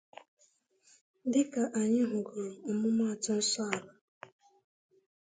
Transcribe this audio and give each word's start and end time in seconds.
Dịka 1.31 1.63
anyị 1.79 2.01
hụgoro 2.09 2.49
ọmụmaatụ 2.69 3.31
Nsọala 3.39 3.91